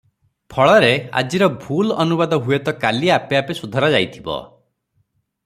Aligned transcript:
ଫଳରେ 0.53 0.87
ଆଜିର 1.21 1.49
ଭୁଲ 1.65 1.97
ଅନୁବାଦ 2.05 2.41
ହୁଏତ 2.47 2.75
କାଲି 2.87 3.13
ଆପେ 3.19 3.41
ଆପେ 3.43 3.59
ସୁଧରାଯାଇଥିବ। 3.61 4.41